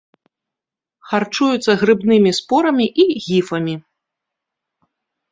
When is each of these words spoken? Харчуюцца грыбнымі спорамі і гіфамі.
Харчуюцца 1.09 1.75
грыбнымі 1.81 2.31
спорамі 2.37 2.85
і 3.03 3.05
гіфамі. 3.25 3.75